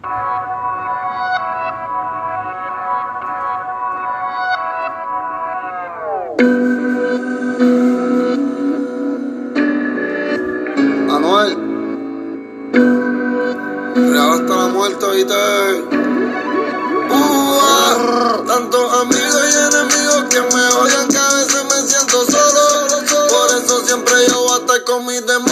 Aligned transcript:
Anuel, 0.00 0.30
real 13.96 14.30
hasta 14.34 14.56
la 14.56 14.68
muerte, 14.68 15.04
oíste. 15.04 15.34
Uh, 17.10 18.46
tantos 18.46 18.92
amigos 19.00 19.34
y 19.34 19.56
enemigos 19.56 20.24
que 20.30 20.40
me 20.40 20.68
odian 20.74 21.08
que 21.08 21.18
a 21.18 21.34
veces 21.34 21.64
me 21.64 21.88
siento 21.88 22.24
solo. 22.24 22.86
Por 23.28 23.50
eso 23.58 23.84
siempre 23.84 24.14
yo 24.28 24.44
voy 24.44 24.52
a 24.52 24.60
estar 24.60 24.84
con 24.84 25.06
mis 25.06 25.26
demonios 25.26 25.47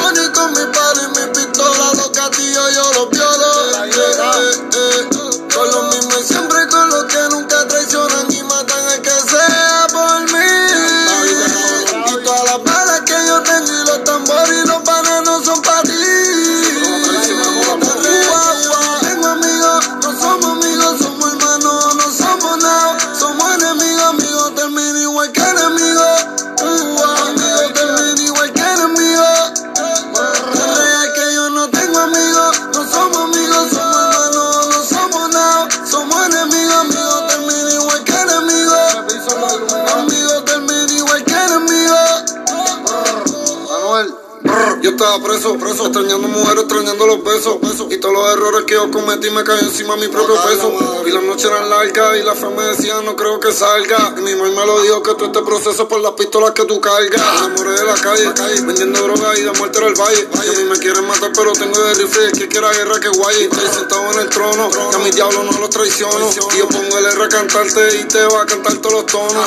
Yo 44.86 44.92
estaba 44.92 45.20
preso, 45.20 45.58
preso, 45.58 45.86
extrañando 45.86 46.28
mujeres, 46.28 46.62
extrañando 46.62 47.08
los 47.08 47.24
besos, 47.24 47.60
besos. 47.60 47.88
Y 47.90 47.98
todos 47.98 48.14
los 48.14 48.32
errores 48.32 48.62
que 48.66 48.74
yo 48.74 48.88
cometí 48.88 49.30
me 49.30 49.42
cayó 49.42 49.62
encima 49.62 49.96
mi 49.96 50.06
propio 50.06 50.36
peso. 50.36 50.72
Y 51.04 51.10
las 51.10 51.24
noches 51.24 51.46
eran 51.46 51.68
largas 51.68 52.16
y 52.18 52.22
la 52.22 52.36
fe 52.36 52.48
me 52.50 52.62
decía 52.62 53.02
no 53.02 53.16
creo 53.16 53.40
que 53.40 53.50
salga. 53.50 54.14
Y 54.16 54.20
mi 54.20 54.36
mamá 54.36 54.60
me 54.60 54.66
lo 54.66 54.82
dijo 54.82 55.02
que 55.02 55.14
todo 55.14 55.26
este 55.26 55.42
proceso 55.42 55.82
es 55.82 55.88
por 55.88 56.00
las 56.00 56.12
pistolas 56.12 56.52
que 56.52 56.64
tú 56.66 56.80
cargas. 56.80 57.20
Me 57.20 57.46
enamoré 57.46 57.72
de 57.72 57.84
la 57.84 57.94
calle, 57.94 58.32
vendiendo 58.64 59.02
droga 59.02 59.36
y 59.36 59.42
de 59.42 59.52
muerte 59.54 59.78
era 59.78 59.88
el 59.88 59.94
valle. 59.96 60.28
Y 60.32 60.48
a 60.50 60.52
mí 60.52 60.64
me 60.70 60.78
quieren 60.78 61.04
matar 61.08 61.32
pero 61.34 61.52
tengo 61.54 61.82
de 61.82 61.94
rifle 61.94 62.30
que 62.38 62.46
quiera 62.46 62.70
guerra 62.70 63.00
que 63.00 63.08
guaye. 63.08 63.42
Estoy 63.42 63.68
sentado 63.74 64.12
en 64.12 64.20
el 64.20 64.28
trono, 64.28 64.70
que 64.70 64.96
a 64.96 64.98
mi 65.00 65.10
diablo 65.10 65.42
no 65.42 65.58
los 65.58 65.70
traiciono. 65.70 66.30
Y 66.54 66.58
yo 66.58 66.68
pongo 66.68 66.98
el 66.98 67.06
R 67.06 67.24
a 67.24 67.28
cantarte 67.28 67.96
y 67.98 68.04
te 68.04 68.24
va 68.24 68.42
a 68.42 68.46
cantar 68.46 68.76
todos 68.76 69.02
los 69.02 69.06
tonos. 69.06 69.46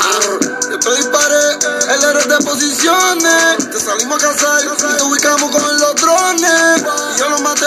Yo 0.70 0.78
te 0.78 0.96
disparé, 0.98 1.96
el 1.96 2.04
R 2.04 2.28
de 2.28 2.44
posiciones. 2.44 3.72
Te 3.72 3.80
salimos 3.80 4.22
a 4.22 4.28
cazar 4.28 4.64
y 4.66 4.82
te 4.82 5.29
ubicamos 5.30 5.52
con 5.52 5.80
los 5.80 5.96
drones. 5.96 6.84
Yo 7.18 7.30
lo 7.30 7.40
maté 7.40 7.66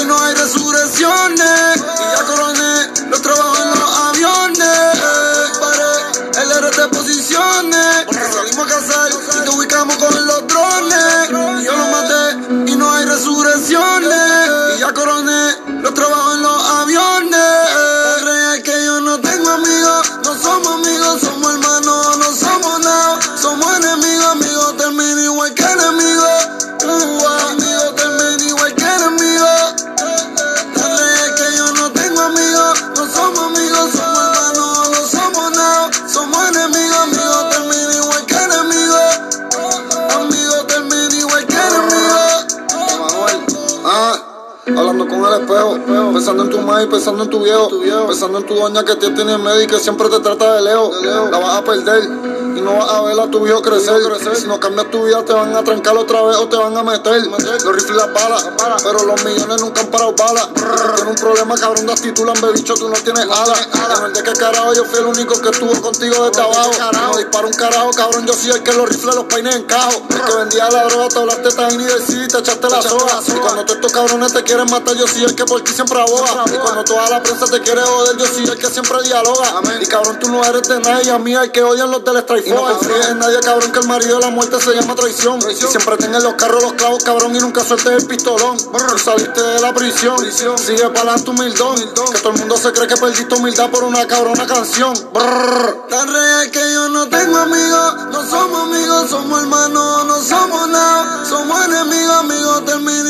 y 0.00 0.04
no 0.04 0.18
hay 0.22 0.34
resurrecciones. 0.34 1.76
Y 1.76 2.16
ya 2.16 2.24
coroné 2.24 3.08
los 3.08 3.22
trabajos 3.22 3.58
en 3.58 3.80
los 3.80 3.98
aviones. 3.98 4.92
Disparé, 5.48 6.42
el 6.42 6.52
R 6.52 6.68
es 6.70 6.76
de 6.76 6.88
posiciones. 6.88 8.06
Salimos 8.32 8.66
a 8.66 8.70
cazar 8.70 9.10
y 9.10 9.44
te 9.44 9.50
ubicamos 9.50 9.96
con 9.96 10.26
los 10.26 10.29
Hablando 45.30 45.46
con 45.46 45.56
el 45.56 45.72
espejo, 45.78 46.12
pensando 46.12 46.42
en 46.42 46.50
tu 46.50 46.58
madre, 46.58 46.86
pensando 46.86 47.22
en 47.22 47.30
tu 47.30 47.40
viejo, 47.42 47.70
pensando 48.06 48.38
en 48.38 48.46
tu 48.46 48.54
doña 48.54 48.84
que 48.84 48.96
te 48.96 49.10
tiene 49.10 49.34
en 49.34 49.42
medio 49.42 49.62
y 49.62 49.66
que 49.66 49.78
siempre 49.78 50.08
te 50.08 50.18
trata 50.20 50.54
de 50.56 50.62
lejos. 50.62 51.02
La 51.04 51.38
vas 51.38 51.58
a 51.58 51.64
perder 51.64 52.02
y 52.56 52.60
no 52.60 52.76
vas 52.76 52.90
a 52.90 53.02
ver 53.02 53.18
a 53.18 53.30
tu 53.30 53.40
viejo 53.40 53.62
crecer. 53.62 54.00
Si 54.36 54.46
no 54.46 54.58
cambias 54.60 54.90
tu 54.90 55.04
vida, 55.04 55.24
te 55.24 55.32
van 55.32 55.54
a 55.54 55.62
trancar 55.62 55.96
otra 55.96 56.22
vez 56.22 56.36
o 56.36 56.48
te 56.48 56.56
van 56.56 56.76
a 56.76 56.82
meter. 56.82 57.26
Los 57.26 57.74
rifles 57.74 57.96
las 57.96 58.12
balas, 58.12 58.48
pero 58.82 59.04
los 59.04 59.24
millones 59.24 59.60
nunca 59.60 59.80
han 59.80 59.88
parado 59.88 60.12
balas. 60.12 60.48
Tienes 60.54 61.02
un 61.06 61.14
problema, 61.16 61.56
cabrón, 61.56 61.86
de 61.86 61.92
actitud, 61.92 62.26
lambe 62.26 62.52
bicho, 62.52 62.74
tú 62.74 62.88
no 62.88 62.94
tienes 62.94 63.24
alas. 63.24 63.68
En 64.06 64.12
de 64.12 64.22
qué 64.22 64.32
carajo, 64.32 64.72
yo 64.74 64.84
fui 64.84 64.98
el 64.98 65.06
único 65.06 65.40
que 65.40 65.48
estuvo 65.50 65.80
contigo 65.80 66.28
desde 66.28 66.42
abajo. 66.42 66.70
No 66.92 67.16
disparo 67.16 67.48
un 67.48 67.54
carajo, 67.54 67.90
cabrón, 67.92 68.26
yo 68.26 68.34
soy 68.34 68.50
el 68.50 68.62
que 68.62 68.72
los 68.72 68.88
rifles 68.88 69.14
los 69.14 69.24
peines 69.24 69.56
en 69.56 69.64
cajo. 69.64 70.02
El 70.10 70.24
que 70.24 70.34
vendía 70.36 70.70
la 70.70 70.84
droga, 70.84 71.08
te 71.08 71.18
hablaste 71.18 71.50
tan 71.50 71.80
y 71.80 72.28
te 72.28 72.38
echaste 72.38 72.68
la 72.68 72.82
soga. 72.82 73.20
Y 73.26 73.32
cuando 73.32 73.64
todos 73.64 73.76
estos 73.76 73.92
cabrones 73.92 74.32
te 74.32 74.42
quieren 74.42 74.70
matar, 74.70 74.94
yo 74.96 75.06
soy 75.06 75.24
el 75.24 75.34
que 75.34 75.44
por 75.44 75.62
ti 75.62 75.72
siempre 75.72 76.00
aboga. 76.00 76.44
Y 76.46 76.58
cuando 76.58 76.84
toda 76.84 77.08
la 77.10 77.22
prensa 77.22 77.46
te 77.46 77.60
quiere 77.60 77.80
joder, 77.80 78.16
yo 78.16 78.26
soy 78.26 78.44
el 78.44 78.58
que 78.58 78.68
siempre 78.68 79.02
dialoga. 79.02 79.60
Y 79.80 79.86
cabrón, 79.86 80.18
tú 80.18 80.30
no 80.30 80.44
eres 80.44 80.68
de 80.68 80.80
nadie, 80.80 81.10
a 81.10 81.18
mí 81.18 81.34
el 81.34 81.50
que 81.50 81.62
odian 81.62 81.90
los 81.90 82.04
del 82.04 82.18
strike 82.18 82.49
no 82.50 83.10
en 83.10 83.18
nadie, 83.18 83.40
cabrón, 83.40 83.72
que 83.72 83.78
el 83.80 83.88
marido 83.88 84.18
de 84.18 84.24
la 84.24 84.30
muerte 84.30 84.60
se 84.60 84.74
llama 84.74 84.94
traición. 84.94 85.40
Y 85.50 85.54
siempre 85.54 85.96
tengan 85.96 86.22
los 86.22 86.34
carros 86.34 86.62
los 86.62 86.72
clavos, 86.74 87.02
cabrón, 87.04 87.34
y 87.34 87.38
nunca 87.38 87.64
sueltes 87.64 87.92
el 87.92 88.06
pistolón. 88.06 88.56
Tú 88.56 88.98
saliste 88.98 89.40
de 89.40 89.60
la 89.60 89.72
prisión, 89.72 90.18
sigue 90.58 90.88
para 90.90 91.16
tu 91.16 91.30
humildón. 91.30 91.76
Que 91.76 92.18
todo 92.20 92.32
el 92.32 92.38
mundo 92.38 92.56
se 92.56 92.72
cree 92.72 92.88
que 92.88 92.96
perdiste 92.96 93.34
humildad 93.34 93.70
por 93.70 93.84
una 93.84 94.06
cabrona 94.06 94.46
canción. 94.46 94.94
Brrr. 95.12 95.88
Tan 95.88 96.12
real 96.12 96.50
que 96.50 96.72
yo 96.72 96.88
no 96.88 97.08
tengo 97.08 97.36
amigos, 97.38 97.94
no 98.10 98.28
somos 98.28 98.62
amigos, 98.68 99.10
somos 99.10 99.40
hermanos, 99.40 100.06
no 100.06 100.22
somos 100.22 100.68
nada. 100.68 101.24
Somos 101.28 101.64
enemigos, 101.64 102.16
amigos, 102.16 102.64
termina 102.64 103.09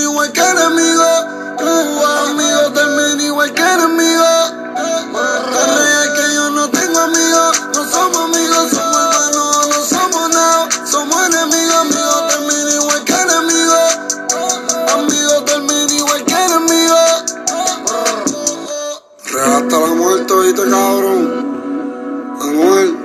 hasta 19.61 19.79
la 19.79 19.95
muerte, 19.95 20.33
oíste, 20.33 20.63
cabrón. 20.63 21.51
Anuel. 22.41 22.97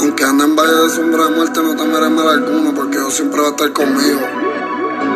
Aunque 0.00 0.24
ande 0.24 0.44
en 0.44 0.56
valle 0.56 0.74
de 0.74 0.90
sombra 0.90 1.24
de 1.26 1.30
muerte, 1.30 1.62
no 1.62 1.76
temeré 1.76 2.08
mal 2.08 2.28
alguno, 2.28 2.74
porque 2.74 2.98
Dios 2.98 3.14
siempre 3.14 3.40
va 3.40 3.48
a 3.48 3.50
estar 3.50 3.72
conmigo. 3.72 4.20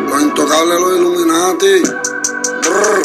Los 0.09 0.21
intocables, 0.21 0.79
los 0.79 0.97
Illuminati. 0.97 1.81
Brr. 2.63 3.01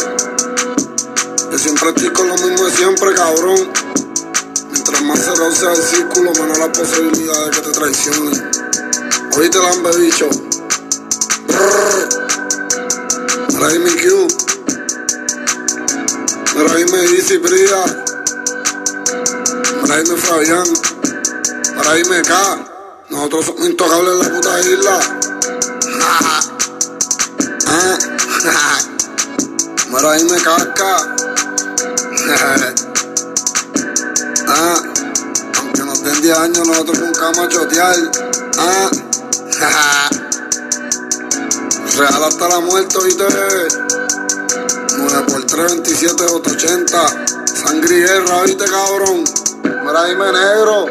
Yo 1.51 1.59
siempre 1.59 1.89
estoy 1.89 2.11
con 2.11 2.29
lo 2.29 2.35
mismo 2.35 2.65
de 2.67 2.71
siempre, 2.71 3.15
cabrón. 3.15 3.73
Mientras 4.71 5.03
más 5.03 5.19
cerrado 5.19 5.53
sea 5.53 5.73
el 5.73 5.83
círculo, 5.83 6.33
menos 6.33 6.59
la 6.59 6.73
posibilidad 6.73 7.45
de 7.47 7.51
que 7.51 7.61
te 7.61 7.71
traicionen. 7.71 8.51
Oíste, 9.37 9.59
lambe 9.59 9.97
bicho. 9.99 10.29
Brr. 11.49 12.09
Mira 13.55 13.67
ahí 13.67 13.79
mi 13.81 13.91
Q. 13.91 14.52
Mira 16.63 16.75
ahí 16.77 16.85
me 16.85 17.01
dice 17.09 17.39
Brida. 17.39 17.85
Mira 19.83 19.95
ahí 19.97 20.05
me 20.09 20.17
Fabián. 20.17 20.65
Mira 21.77 21.91
ahí 21.91 22.05
me 22.05 22.23
K. 22.23 22.65
Nosotros 23.11 23.47
somos 23.47 23.67
intocables 23.67 24.13
en 24.13 24.19
la 24.21 24.29
puta 24.29 24.61
isla. 24.61 25.01
Ah. 27.75 27.99
Mira 29.91 30.13
ahí 30.13 30.25
me 30.25 30.41
casca. 30.41 31.17
Ah. 34.49 34.83
Aunque 35.59 35.83
nos 35.83 36.03
den 36.05 36.23
10 36.23 36.39
años, 36.39 36.69
nosotros 36.69 36.99
nunca 36.99 37.23
vamos 37.23 37.39
a 37.39 37.49
chotear. 37.49 37.97
Ah. 38.59 38.91
Real 41.97 42.25
hasta 42.25 42.49
la 42.49 42.61
muerte, 42.61 42.99
¿viste? 43.05 43.25
9 45.03 45.27
por 45.27 45.45
3, 45.45 45.73
27, 45.73 46.25
880. 46.25 46.99
Sangre 47.47 47.97
y 47.97 48.01
guerra, 48.03 48.43
¿viste, 48.45 48.65
cabrón? 48.65 49.25
Mira, 49.85 50.05
dime 50.05 50.33
negro. 50.33 50.87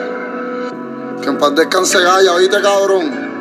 Que 1.22 1.30
en 1.30 1.38
paz 1.38 1.56
descanse 1.56 2.00
Gaya, 2.02 2.36
¿viste, 2.36 2.62
cabrón? 2.62 3.32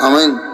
Amén. 0.00 0.45